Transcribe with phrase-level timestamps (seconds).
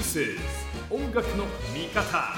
[0.00, 0.40] This is
[0.88, 1.44] 音楽の
[1.74, 2.34] 味方。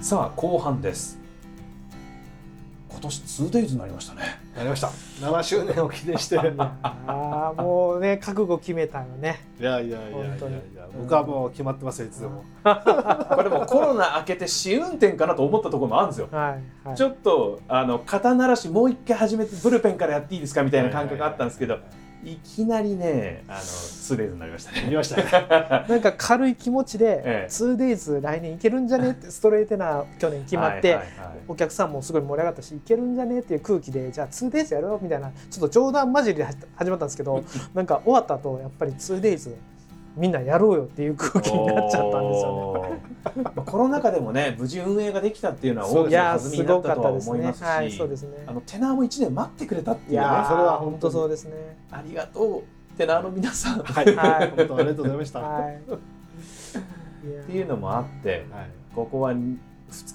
[0.00, 1.18] さあ後半です。
[2.88, 4.33] 今年 2days になりましたね。
[4.56, 4.88] なりました。
[5.20, 6.36] 7周年を記念して。
[6.36, 9.44] い ああもうね覚悟決めたよね。
[9.58, 10.54] やいやいやいやい本当に。
[10.54, 10.60] や
[10.96, 12.44] 僕はもう決まってますよいつでも。
[12.64, 16.28] これもコロナ明けて試運転かなと思ったところもあるんですよ。
[16.30, 16.96] はいはい。
[16.96, 21.78] ちょっとあの肩慣らしもう一回始めてブルペンからやっていいですかみたいな感覚があったんですけどい
[22.42, 24.86] きなりねあの 2days になりましたね。
[24.88, 25.24] 見ましたね。
[25.88, 27.48] なんか軽い気持ちでええ。
[27.50, 30.98] 2days 来年いけるんじゃねってストレートな去年決まって、
[31.48, 36.44] お客さんもすごい盛り上がったしいけるんじゃねっていう空気でじゃあ 2days やろうみたいなちょっと冗談交じりで
[36.76, 39.54] 始まったんですけど なんか終わった後やっぱり 2days
[40.16, 43.02] みんなやろうよっていう空気になっちゃったんですよね。
[43.66, 48.44] コロナ禍でもね無事運営ができたっていうのは大いきなやすご弾みになったかったですとは思いますし、ねはいそうですね。
[48.46, 50.26] あのテナーも1年待ってくれたっていうね。
[50.26, 51.76] ーそれは本当そうですね。
[51.90, 55.74] ありがとうテナーの皆さん、はい、 はい本当ありがとうございました、はい。
[55.76, 58.68] っていうのもあってはい。
[58.94, 59.56] ここは2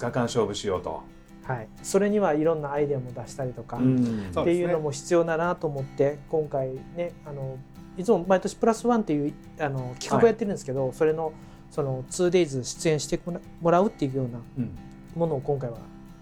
[0.00, 1.02] 日間勝負しようと、
[1.44, 4.30] はい、それにはいろんなアイデアも出したりとか、うん。
[4.30, 7.58] っていうのも必要だなと思って今回ねあの
[7.96, 11.32] いつも毎年プラスワンっていうあの企画をやってるんですけど、それの
[11.70, 14.70] その 2days 出演してもらもらうっていうようなうん。
[15.16, 15.78] ものを今回は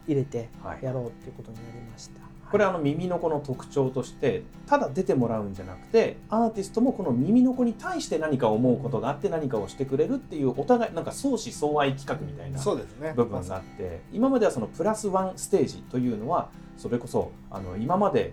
[0.06, 0.84] 入れてはい。
[0.84, 2.28] やろうっていうことになりました。
[2.50, 13.12] これあの耳の子の特徴としてただ出てもらうんじゃなくてアーティストもこの耳の子に対して何か思うことがあって何かをしてくれるっていうお互いなんか相思相愛企画みたいなそうですね。
[13.14, 18.32] 部分があって今まではそのプラスワンステージというのはそれこそあの今まで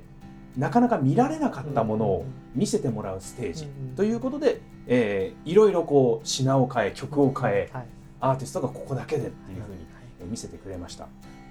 [0.57, 3.67] なかなか見られなかったものを見せてもらうステージ。
[3.95, 7.85] ということで、えーいろいろこう品を変え曲を変えはい
[8.21, 9.85] アーティストがここだけでっていうふうに
[10.21, 11.07] えー見せてくれました。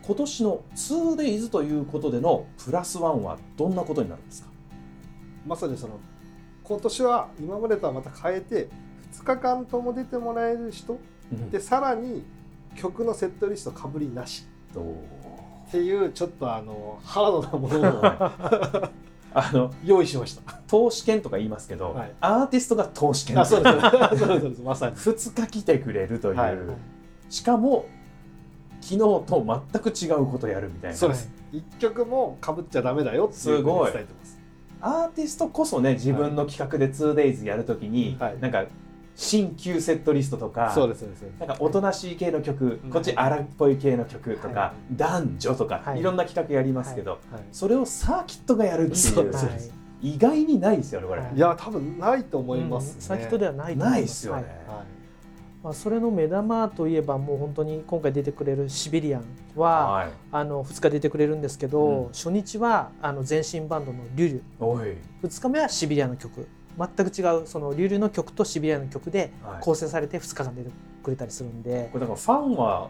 [0.07, 4.49] 今年の 2days ということでのプラスワンはどんなことになるんですか？
[5.47, 5.99] まさにその
[6.63, 8.69] 今年は今までとはまた変えて
[9.13, 10.99] 2日間とも出てもらえる人
[11.51, 12.25] でさらに
[12.75, 14.47] 曲のセットリストかぶりなし。
[14.73, 14.81] と
[15.75, 18.05] っていうちょっとあのハードなものを
[19.37, 20.53] あの用意しました。
[20.69, 22.13] 投資券とか言いますけど、はい。
[22.21, 24.95] アーティストが投資券あそうですまさに。
[24.95, 26.57] 2日来てくれるという、はい。
[27.29, 27.87] しかも
[28.81, 30.97] 昨日と全く違うことやるみたいな。
[30.97, 31.29] そうです。
[31.51, 33.91] 一曲もかぶっちゃダメだよっていうすごい。
[33.91, 34.41] ふうに伝えてます。
[34.81, 38.39] アーティストこそね自分の企画で 2days やるときに、はい。
[38.39, 38.67] なんか
[39.17, 41.03] 新旧セットリストとかそうです
[41.39, 42.91] なんかおとなしい系の曲、うん。
[42.91, 46.01] こっち荒っぽい系の曲とか、は男女とか、はい。
[46.01, 47.21] い、ろんな企画やりますけど、はい。
[47.53, 49.47] それをサーキットがやるっていうそうです。
[49.47, 51.35] はい意外にないですよねこれ、はい。
[51.35, 53.01] いや多分ないと思いますね、うん。
[53.01, 54.77] サーキットではないと思ないまですよね、はい。
[54.77, 54.87] はい。
[55.65, 59.25] まあ、それの目玉といえばもう本当に今回出てくれるシビリアン
[59.57, 60.09] は、はい。
[60.31, 62.07] あの2日出てくれるんですけど、うん。
[62.09, 64.43] 初日はあの前身バンドのリュリュ。
[64.63, 66.47] おい、2日目はシビリアンの曲
[66.79, 69.63] 全く違うそのリュリュの曲とシビリアンの曲ではい。
[69.63, 70.71] 構成されて2日間出て
[71.03, 72.89] くれたりするんで、これだからファンは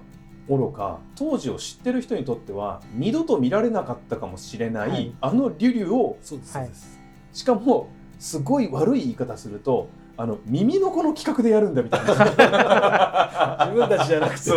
[0.48, 5.12] おろか当時を知ってる人にとっては二度と見られなかったかもしれない、はい。
[5.20, 7.00] あのリュリュをそうですはいそうです、
[7.32, 12.14] しかもすごい悪い言い方するとあの耳の子の企画でやるんだみたいな。
[13.66, 14.50] 自分たちじゃなくて。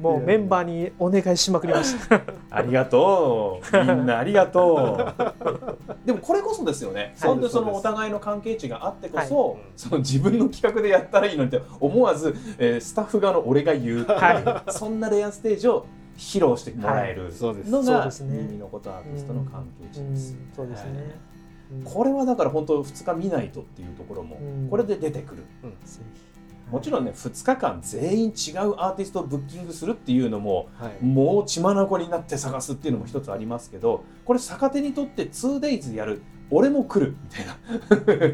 [0.00, 2.22] もうメンバーにお願いしまくりました。
[2.50, 3.76] ありがとう。
[3.76, 7.30] みんなありがとうでもこれこそですよね、はい。
[7.30, 14.14] 本当にそのお互いの関係値があってこそ,、その自分の企画でやったらいいのにって思わず、えースタッフ側の俺が言うってい。
[14.14, 15.86] う、はそんなレアステージを
[16.16, 17.70] 披露してもらえるそうです。
[17.70, 20.14] のが耳のことアーティストの関係値うん。
[20.14, 20.36] です。
[20.54, 20.90] そうですね。
[20.90, 21.36] うん
[21.84, 24.68] これはだから本当2日見ないとっていうところもうん。
[24.70, 26.35] これで出てくる、ぜひ
[26.70, 31.04] もちろんね2日間全員違うアーティストをブッキングするっていうのもはい。
[31.04, 37.56] もう血眼になって探すっていうのも一つありますけどこれ逆手にとって 2days やる俺も来るみたいな。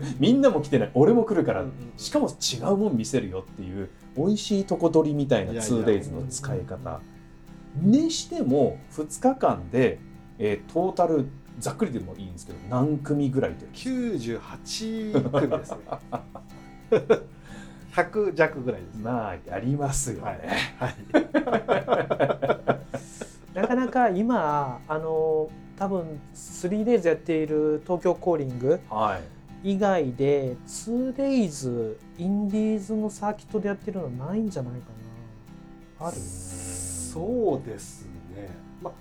[0.21, 0.91] みんなも来てない。
[0.95, 5.73] 俺も来るから、うんうんしかも違うもん見せるよっていう美味しいとこ取りみたいないやいや。
[5.73, 7.01] 2days の使い方。
[7.81, 9.99] にしても2日間で、
[10.39, 11.27] えートータル
[11.59, 15.79] ざっくりでもいいんですけど何組ぐらいという98組ですね
[17.93, 19.05] 100弱ぐらいですね。
[19.05, 20.97] まあやりますよね、はい。
[23.55, 29.73] なかなか今あの多分 3days やっている東京コーリングはい。
[29.75, 34.87] 以外で 2days インディーズのサーキットでやってるのないんじゃないか
[36.01, 36.07] な。
[36.09, 36.17] ある。
[36.17, 38.49] そうですね。
[38.83, 38.93] まあ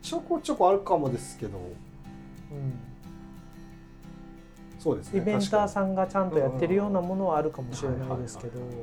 [0.00, 1.58] ちょこちょこあるかもですけど。
[1.58, 2.87] うん
[4.78, 5.20] そうですね。
[5.20, 8.80] イベンターさんんがちゃんとやってるようなものはあるかもしれないですけどはいはいイ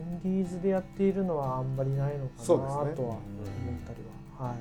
[0.00, 4.02] ンディーズでやっているのはあんまりないのかなとは思ったり
[4.38, 4.56] は、はい。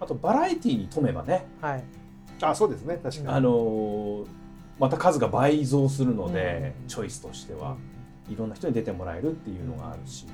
[0.00, 1.46] あとバラエティに富めばね。
[1.60, 1.84] はい。
[2.40, 2.98] あそうですね。
[3.02, 3.28] 確かに。
[3.28, 4.26] あのー
[4.78, 6.88] また数が倍増するので、うん。
[6.88, 7.76] チョイスとしては
[8.30, 10.26] いろんな人に出てもらえるっていうのがあるし、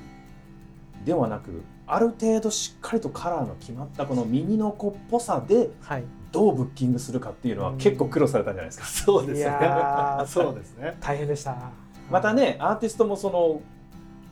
[1.03, 8.85] ではなくある程度しっかりとカラーの決まったこの耳の子っぽさではいどうブッキングするかっていうのは結構苦労されたんじゃないですか。
[8.85, 9.57] い そうですね。
[10.27, 10.97] そうですね。
[10.99, 11.55] 大変でした。
[12.09, 13.61] またねアーティストもその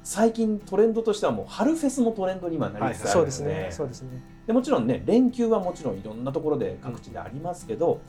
[0.03, 3.67] 最近トレンドとしてはもう春フェスもトレンドに今なりつつあるので,、そうですね。
[3.71, 4.21] そうですね。
[4.45, 7.99] でもちろんね連休はもちろんいろんなところで各地でありますけど、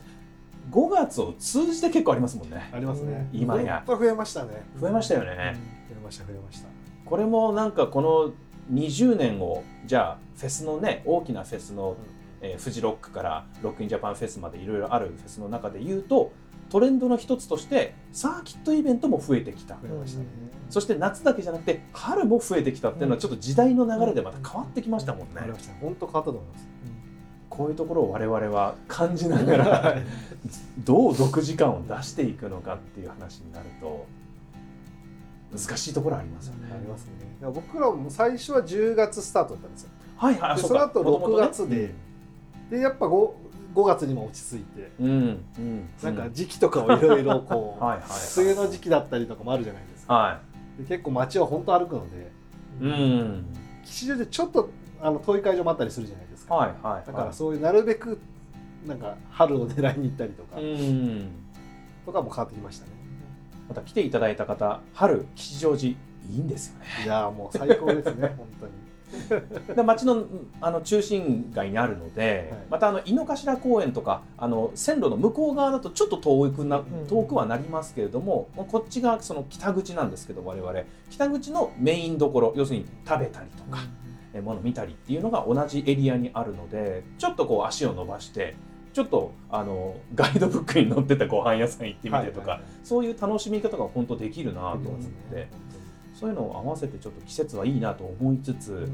[0.71, 2.69] 5月を通じて結構ありますもんね。
[2.71, 3.27] ありますね。
[3.31, 3.83] 今や。
[3.87, 4.63] 増えましたね。
[4.79, 5.27] 増えましたよね、
[5.89, 6.67] 増えました増えました。
[7.05, 8.31] これもなんかこの
[8.73, 11.95] 20年をじゃあフェスのね大きなフェスの、
[12.41, 16.31] えーフジロックからロックインジャパンフェスまでいろいろあるフェスの中で言うと
[16.69, 19.75] トレンドの一つとしてサーキットイベントも増えてきた。
[19.75, 20.25] 増えましたね。
[20.69, 25.41] そして夏だけじゃなくて春も増えてきたっていうのはちょっと時代の流れでまた変わってきましたもんね。
[25.81, 26.67] 本当変わったと思います。
[27.49, 29.95] こういうところを我々は感じながら
[30.79, 34.05] どう独自感を出していくのかっていう話になると
[35.51, 36.69] 難しいところありますよね。
[36.71, 37.11] ありますね。
[37.41, 39.89] 僕らも最初は10月スタートだったんですよ。
[40.17, 41.77] はいはい、その後6元々ね。
[41.77, 42.06] 月
[42.69, 43.31] ででやっぱ 5,
[43.73, 45.89] 5月にも落ち着いてうんうん。
[46.01, 47.83] なんか時期とかをいろいろこう
[48.41, 50.13] 梅雨の時期だったりとかもあるじゃないですか。
[50.13, 50.39] は
[50.77, 52.31] で結構街は本当歩くので
[52.81, 53.45] いうん。
[53.83, 54.69] 吉祥寺ちょっと
[55.01, 57.07] あの遠い会場もあったりするじゃないですか、はいはい。
[57.07, 58.19] だからそういうなるべく
[58.85, 61.29] なんか春を狙いに行ったりとか、うん。
[62.05, 62.91] とかも変わってきましたね。
[63.67, 65.95] また来ていただいた方春吉祥寺い
[66.29, 66.85] いんですよね。
[67.05, 68.71] いやーもう最高ですね 本当に
[69.75, 70.25] で町の
[70.59, 72.61] あの中心街にあるので、はい。
[72.69, 80.73] またあの井の頭公園とかあの線路の向こう側だとちょっと遠くな遠くはなりますけれども、こっちがその北口なんですけど我々。
[81.09, 83.79] 北口のメインどころ要するに食べたりとか、
[84.33, 88.55] えもの見たりっていうのが同じエリアにあるのでちょっとこう足を伸ばして
[88.97, 95.01] ちょっとあのガイドブックに載ってたご飯屋さん行ってみてとか、そういう楽しみ方が本当できるなと思っ
[95.31, 95.49] て、
[96.19, 98.89] そういうのを合わせてちょっと季節はいいなと思いつつ、うん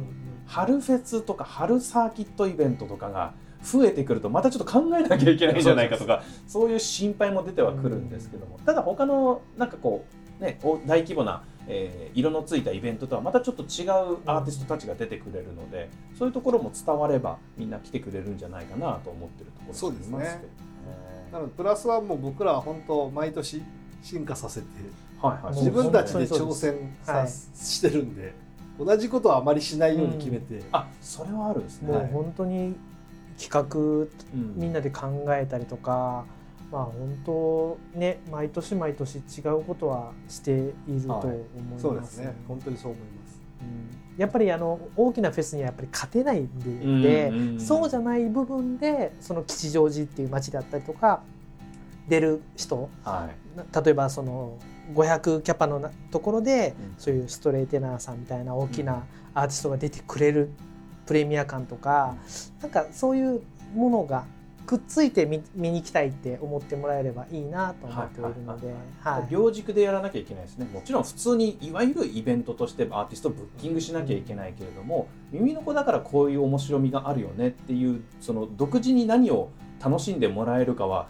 [0.45, 3.33] 春フェスとか春サーキットイベントとかが
[3.63, 8.59] 増えてくるとまたちょっと考えなきゃいけないんじゃないかとか そういう心配も出てはくるんですけども。
[8.65, 10.03] ただ他のなんかこ
[10.39, 20.43] うねお大規模な、えー色のついたイベントとはまたちょっと違うアーティストたちが出てくれるのでそういうところも伝わればみんな来てくれるんじゃないかなと思ってるところそうですね。
[21.31, 23.63] なのでプラスはもう僕らは本当毎年
[24.01, 24.67] 進化させて
[25.27, 25.55] はいはい。
[25.55, 28.33] 自分たちで挑戦さ、はいしてるんで
[28.77, 31.91] 同じことはあまりしないように決めて、あそれはあるんですね。
[31.91, 32.75] もう本当に
[33.39, 36.25] 企画うんみんなで考えたりとか、
[36.71, 40.73] まあ本当ね毎年毎年違うことはしている
[41.03, 41.37] と思い
[41.71, 41.81] ます。
[41.81, 42.35] そうですね。
[42.47, 43.41] 本当にそう思います。
[43.61, 44.19] うん。
[44.19, 47.59] やっぱりあの大きなフェスにはやっぱり勝てないんで、うんでうん。
[47.59, 51.21] そうじゃない部分でその吉祥寺っていう街だったりとか
[52.07, 53.57] 出る人はい。
[53.57, 54.57] な例えばその
[54.93, 56.95] 500キャパのなところで、うん。
[56.97, 59.03] そういうストレイテナーさんみたいな大きな
[59.33, 60.49] アーティストが出てくれる
[61.05, 62.15] プレミア感とか、
[62.61, 63.41] なんかそういう
[63.75, 64.25] ものが
[64.65, 69.27] くっついて見見に行きたいって思ってもらえればいいなと思っているので、はい。
[69.29, 70.65] 両軸でやらなきゃいけないですね。
[70.71, 79.49] もちろん普通にいわゆるイベントとしてアーティストをブッキングしなきゃいけないけれども、耳の子だからこういう面白みがあるよねっていうその独自に何を
[79.83, 81.09] 楽しんでもらえるかは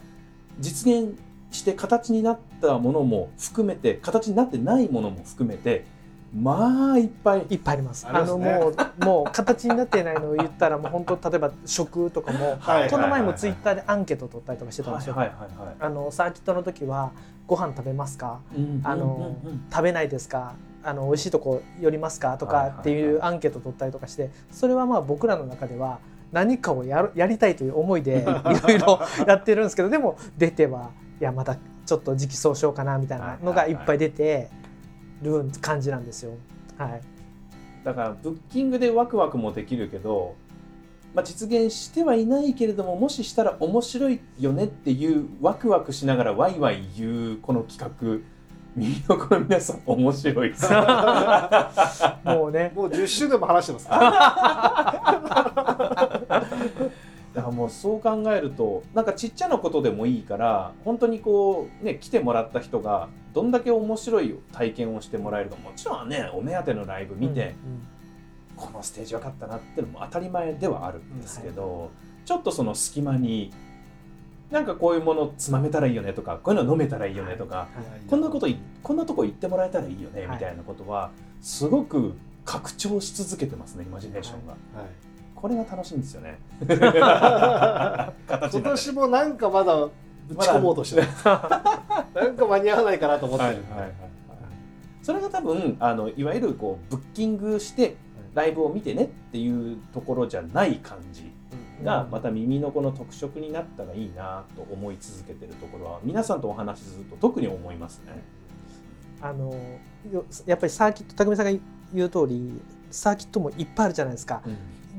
[0.58, 1.16] 実現
[1.54, 5.86] して形になったものも含めて形になってないものも含めて
[6.34, 7.46] まあいっぱい。
[7.48, 8.08] いっぱいあります。
[8.08, 8.26] あね。
[8.26, 15.14] もうもう形になってないのを言ったらもう本当例えば食とかもはいこの前もツイッターでアンケート取ったりとかしてたんですよ。
[15.14, 15.76] はいはいはいはい。
[15.78, 17.12] あのサーキットの時は
[17.46, 18.40] ご飯食べますか？
[18.82, 19.64] あのうんうんうん。
[19.70, 20.56] 食べないですか？
[20.82, 22.36] あの美味しいとこ寄りますか？
[22.36, 22.74] とはいはいはい。
[22.74, 26.00] かっていうアンケート取ったりとかしてそれはまあ僕らの中では
[26.32, 34.48] 何かをやるやりたいという思いでいろいろやってるんですけどでも出てはいやまたちょっと時期尚早かなみたいなのがいっぱい出て
[35.22, 36.32] る感じなんですよ。
[36.78, 37.00] はい、
[37.84, 40.34] だからブッキングでワクワクもできるけど、
[41.14, 48.18] まあ、実現してはいないけれどももししたら面白いよねっていうワクワクしながらワイワイ言うこの企画
[48.76, 50.50] 耳の子の皆さん面白い。
[50.50, 50.68] で す
[52.24, 52.72] もうね。
[52.74, 53.96] もう10周年も話してますか
[56.28, 56.90] ら
[57.34, 67.56] だからもうそう考えるとなんかちっちゃなことでもいいから本当にこうね来てもらった人がどんだけ面白い体験をしてもらえるかもちろんねお目当てのライブ見て、
[68.56, 71.90] このステージ良かったなっていうのも当たり前ではあるんですけど、
[72.24, 73.52] ちょっとその隙間に
[74.52, 77.66] なんかこういうものつまめたらいいよねとかこういうの飲めたらいいよねとか、
[78.08, 81.10] こんなこといこんなとこ行ってもらえたらいいよねはいみたいなことは
[81.40, 82.14] すごく
[82.44, 84.54] 拡張し続けてますねイマジネーションが。
[85.44, 86.38] はいここれが楽しいんですよね。
[86.66, 88.14] 今
[88.48, 89.76] 年もなんかまだ
[90.26, 91.06] ぶち込もうとしてる。
[92.14, 93.92] なんか間に合わないかなと思ってる、はいはいはいはい。
[95.02, 97.96] それが多分あのいわゆるこうブッキングして
[98.32, 101.30] ライブを見てねっていうところじゃない感じ
[101.84, 108.24] がまた耳のこの特色になったらいいなと思い続けてるところは皆さんとお話しすると特に思いますね。
[109.20, 109.54] あの
[110.10, 111.60] よやっぱりサーキット匠さんが
[111.92, 114.42] 言う通りサーキットもいっぱいあるじゃないですか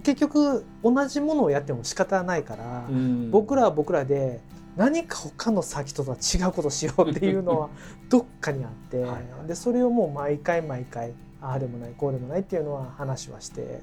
[0.05, 3.31] 結局同じものをやっても仕方ないから、うん。
[3.31, 4.39] 僕らは僕らで
[4.77, 7.69] 何か他のサーキットとは違うことをしようっていうのは
[8.07, 9.47] どっかにあってはいはい。
[9.47, 13.81] でそれをもう毎回毎回ああでもないこうでもないっていうのは話はして、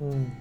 [0.00, 0.32] うん、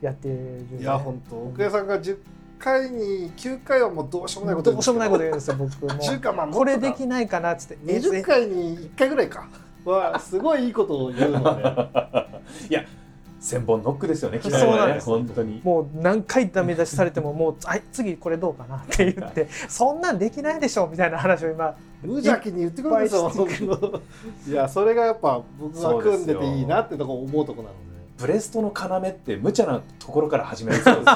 [0.00, 0.34] やってる、
[0.70, 2.18] ね、いや本当奥谷さんが10
[2.58, 5.88] 回に9回はもうどうしようもないことどうしようもないこと言うんですよ僕も。
[6.00, 7.78] 10回まあこれできないかなっつって。
[7.84, 9.46] 20回に1回ぐらいか。
[9.84, 11.62] はすごいいいことを言うので
[12.68, 12.84] いや
[13.40, 14.38] 千本ノックですよね。
[14.42, 15.60] そうなんです本当に。
[15.64, 23.30] もう何回ダメ出しされてももう「はい次これどうかな」って言って「そんなんできないでしょ」みたいな話を今無邪気に言ってくるんですよ
[24.46, 27.80] いやそれがやっぱ僕が組んでていいなってとこ思うとこなので
[28.18, 31.12] ブレストの要って無茶なところから始めるそうですね。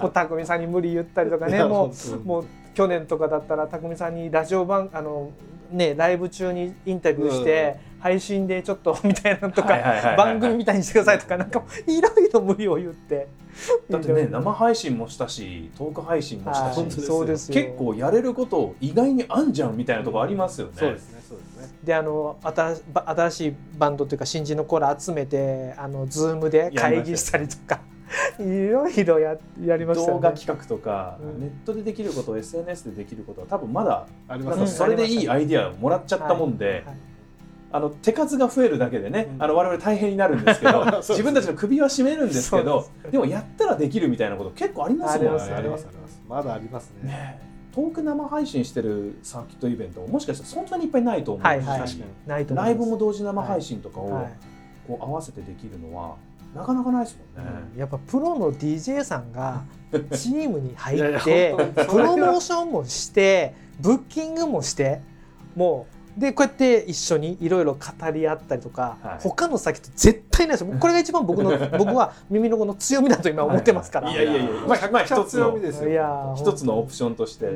[0.00, 2.44] もう匠さんに無理言ったりとかねもうもう
[2.74, 5.30] 去年とかだったら匠さんにラジオ番あの
[5.72, 13.26] ねライブ中にインタビューして、配信でちょっと みたいなのとかはいはいはいはい番組みたいにしてくださいとかなんかいろいろ無理を言って。
[13.88, 17.54] だってね生配信もしたしトーク配信もしたしはいそうですよ。
[17.54, 20.72] 結構やれること意外にあんじゃんみたいなとこありますよね。
[20.76, 21.78] そうですねそうですね。
[21.82, 27.80] であの新新しいバンドというか新人の子ら集めてあのズームで会議したりとか
[28.38, 30.06] いろいろややりましね。
[30.08, 31.40] 動画企画とか、うん。
[31.40, 34.56] ネットでできること SNS でできることは多分まだありますね。
[34.56, 36.96] なんかそれでいいアイディアをもらっちゃったもんで、はい
[37.74, 39.42] あの手数が増えるだけでね、うん。
[39.42, 45.30] あの我々大変になるんですけど 自分たちの首は絞めるんですけどでもやったらできるみたいなこと結構ありますもんね。
[45.32, 47.10] ありますありますありますまだありますね。
[47.10, 47.40] ね。
[47.74, 51.80] トーク生配信してるサーキットイベントももしかしたらそんなにいっぱいないと思うし、はいはい。
[51.80, 52.04] 確かに。
[52.28, 52.66] ないと思います。
[52.66, 54.32] ライブも同時生配信とかをはい。
[54.86, 56.14] こう合わせてできるのは
[56.54, 57.52] なかなかないですもんね。
[57.76, 59.64] やっぱプロの DJ さんが
[60.14, 61.56] チームに入いやいやって
[61.88, 65.00] プロモーションもしてブッキングもして
[65.56, 69.18] もうでこうやって一緒にいろいろ語り合ったりとか、はい。
[69.20, 70.74] 他の先と絶対ないですよ。
[70.78, 74.10] これが一番僕の僕は耳のこの強みだと今思ってますから。
[74.10, 74.50] いやいやいや。
[74.66, 75.58] まあまあ一つの
[76.36, 77.50] 一つのオプションとして。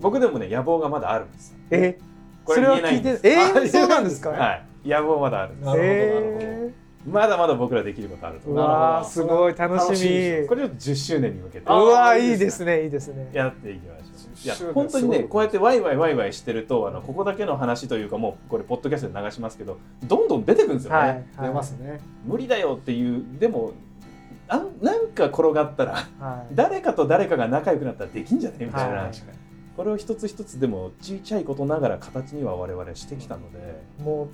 [0.00, 1.56] 僕でもね野望がまだあるんです。
[1.70, 1.98] え？
[2.44, 3.16] こそれはれ言えないんです。
[3.16, 4.52] 聞いてえあー、そうなんですか、は
[4.84, 5.66] い、野望まだあるんです。
[5.66, 8.58] なるほどなるえまだまだ僕らできることあると思う。
[8.58, 9.54] わーすごい。
[9.56, 10.48] 楽しみ。
[10.48, 11.66] これちょっと10周年に向けて。
[11.66, 13.30] うわいいですねいいですね。
[13.32, 14.13] やっていきましょう。
[14.42, 20.98] いや10周年本当にねこうやってワイワイワイワイしてるとあのここだけの話というかもうこれポッドキャストで流しますけどどんどん出てくるんですよね。
[20.98, 22.00] はい、はい、出ますね。
[22.24, 23.72] 無理だよっていうでも
[24.48, 26.54] なんなんか転がったらはい。
[26.54, 29.12] 誰かと誰かが仲良くなったらできんじゃねみたいな、はい
[29.76, 34.28] これを一つ一つでもちっちゃいことながら形には我々してきたので、もう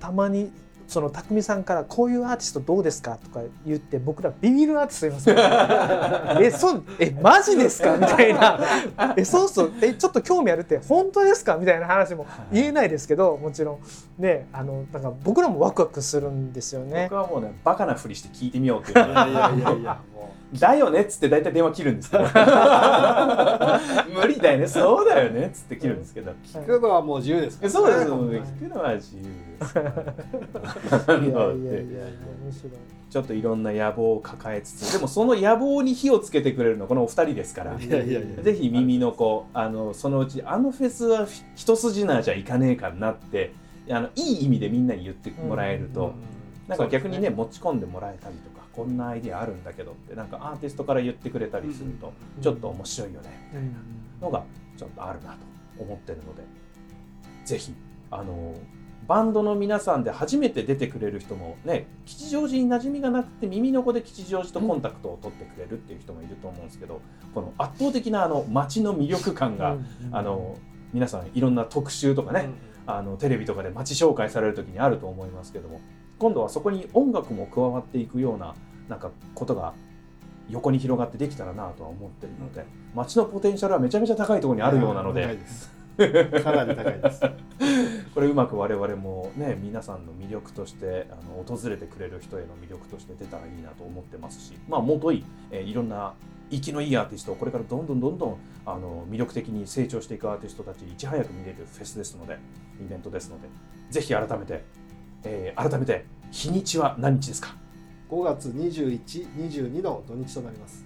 [0.00, 0.52] たまに
[0.86, 5.36] その匠さんからこういうアーティストどうですかとか言って僕らビビるアーティストいますよ
[6.46, 7.96] えそうえマジですか？
[7.96, 8.60] みたいな。
[9.16, 9.72] えそうそう。
[9.82, 11.56] えちょっと興味あるって本当ですか？
[11.56, 13.72] みたいな話も言えないですけどもちろ
[14.18, 14.22] ん。
[14.22, 17.08] ねあのなんか僕らもワクワクするんですよね。
[17.10, 20.00] 僕はもうねバカなふりして聞いてみようっていうのいやが いやいや
[20.58, 22.24] だよねっつって大体電話切るんですけど
[24.14, 24.66] 無理だよね。
[24.66, 27.72] そうだよねっつって切るんですけど、う聞くのはもう自由ですからね。
[27.72, 29.22] そうです本当に聞くのは自由
[29.58, 29.90] ですから。
[29.90, 31.76] いやいやいやいやなので
[32.44, 32.72] 面白い。
[33.08, 34.92] ちょっといろんな野望を抱えつつ。
[34.92, 37.76] でもその野望に火をつけてくれるのはこのお二人ですから。
[37.76, 43.52] ぜひ耳の子あのそのうちあのフェスは一筋縄じゃいかねえかなって
[43.90, 46.14] あのいい意味でみんなに言ってもらえると、
[46.68, 47.30] なんか逆にね。
[47.30, 53.48] 持ち込んでもらえたりとかこんなアイディアあるんだけどってなんかアーティストから言ってくれたりするとうんちょっと面白いよね。
[53.52, 54.20] みたいなうん。
[54.20, 54.44] のが
[54.76, 55.38] ちょっとあるなと
[55.78, 56.42] 思ってるので
[57.44, 57.74] ぜひ
[58.10, 58.54] あの
[59.06, 67.00] バンドの皆さんで初めて出てくれる人もね吉祥寺に馴染みがなくて耳の子で吉祥寺とコンタクトを取ってくれるっていう人もいると思うんですけど
[67.34, 69.76] この圧倒的なあの街の魅力感が、
[70.10, 70.58] あの
[70.92, 72.48] 皆さんいろんな特集とかね、
[72.86, 75.80] あのテレビとかで街紹介される時にあると思いますけども
[76.18, 78.54] 今度はそこに音楽も加わっていくような
[78.88, 79.74] なんかことが
[80.48, 82.64] 横に広がってできたらなとは思ってるので
[82.94, 85.38] 街のポテンシャルはめちゃめちゃ高いところにあるようなので
[86.42, 87.22] かなり高いです。
[88.14, 96.14] これうまく我々もね皆さんの魅力としてあの訪れてくれる人への魅力として出たらいいなと思ってますしまあもとい、えーいろんな
[96.48, 102.38] 生きのいいアーティストをこれからどんどんどんどんあの魅力的に成長していくアーティストたちいち早く見れるフェスですので
[102.80, 103.48] イベントですので
[103.90, 104.64] ぜひ改めて、
[105.24, 107.56] えー改めて日にちは何日ですか
[108.10, 109.00] 5月21、
[109.48, 110.84] 22の土日となります。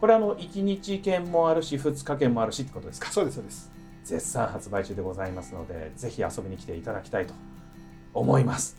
[0.00, 3.10] これあの1日券もあるし2日券もあるしってことですか？
[3.10, 3.70] そうですそうです。
[4.04, 7.34] 絶賛発売中でございますのでぜひ遊びに来ていただきたいと
[8.14, 8.76] 思います。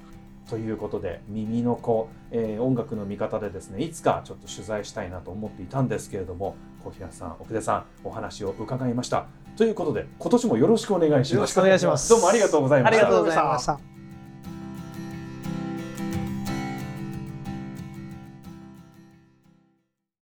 [0.49, 9.27] ということで耳の子、えー音楽の見方でですねいつかちょっと取材したいなと思っていたんですけれども小平さん奥出さんお話を伺いました。
[9.57, 11.33] ということで今年もよろしくお願いします。
[11.35, 12.09] よろしくお願いします。
[12.09, 13.05] どうもありがとうございました。
[13.05, 13.88] ありがとうございました